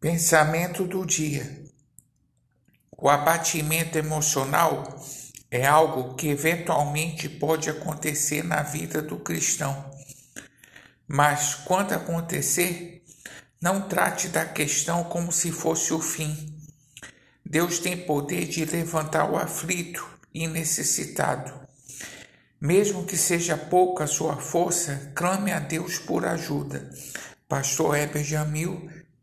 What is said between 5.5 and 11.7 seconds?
é algo que eventualmente pode acontecer na vida do cristão. Mas